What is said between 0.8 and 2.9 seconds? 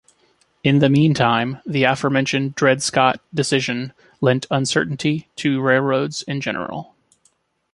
meantime, the aforementioned Dred